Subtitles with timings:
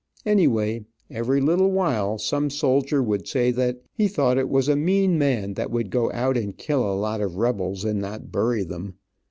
[0.25, 5.15] Anyway every little while some soldier would say that he thought it was a mean
[5.19, 8.95] man that would go out and kill a lot of rebels and not bury them.